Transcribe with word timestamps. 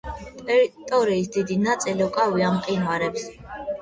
ტერიტორიის 0.45 1.29
დიდი 1.37 1.57
ნაწილი 1.67 2.05
უკავია 2.09 2.51
მყინვარებს. 2.59 3.29